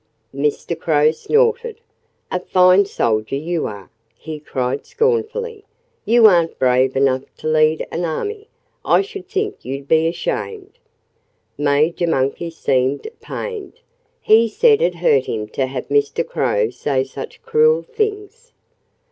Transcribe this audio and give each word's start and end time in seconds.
Mr. 0.33 0.75
Crow 0.75 1.11
snorted. 1.11 1.79
"A 2.31 2.39
fine 2.39 2.87
soldier 2.87 3.35
you 3.35 3.67
are!" 3.67 3.91
he 4.17 4.39
cried 4.39 4.83
scornfully. 4.87 5.63
"You 6.05 6.25
aren't 6.25 6.57
brave 6.57 6.95
enough 6.97 7.25
to 7.37 7.47
lead 7.47 7.85
an 7.91 8.03
army. 8.03 8.47
I 8.83 9.03
should 9.03 9.27
think 9.29 9.63
you'd 9.63 9.87
be 9.87 10.07
ashamed." 10.07 10.79
Major 11.55 12.07
Monkey 12.07 12.49
seemed 12.49 13.07
pained. 13.19 13.81
He 14.19 14.47
said 14.47 14.81
it 14.81 14.95
hurt 14.95 15.25
him 15.27 15.47
to 15.49 15.67
have 15.67 15.87
Mr. 15.89 16.27
Crow 16.27 16.71
say 16.71 17.03
such 17.03 17.43
cruel 17.43 17.83
things. 17.83 18.53